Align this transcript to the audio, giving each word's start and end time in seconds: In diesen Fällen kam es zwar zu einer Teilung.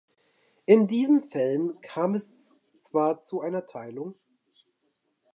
In 0.65 0.87
diesen 0.87 1.21
Fällen 1.21 1.79
kam 1.81 2.15
es 2.15 2.59
zwar 2.79 3.21
zu 3.21 3.39
einer 3.41 3.67
Teilung. 3.67 4.15